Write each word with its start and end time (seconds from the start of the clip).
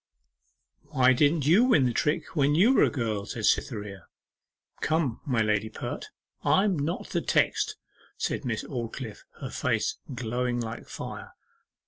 'Why 0.85 1.13
didn't 1.13 1.45
you 1.45 1.65
win 1.65 1.85
the 1.85 1.93
trick 1.93 2.35
when 2.35 2.55
you 2.55 2.73
were 2.73 2.81
a 2.81 2.89
girl?' 2.89 3.27
said 3.27 3.45
Cytherea. 3.45 4.07
'Come, 4.81 5.21
my 5.27 5.43
lady 5.43 5.69
Pert; 5.69 6.07
I'm 6.43 6.75
not 6.79 7.09
the 7.09 7.21
text,' 7.21 7.75
said 8.17 8.43
Miss 8.43 8.63
Aldclyffe, 8.63 9.23
her 9.41 9.51
face 9.51 9.99
glowing 10.15 10.59
like 10.59 10.87
fire. 10.87 11.33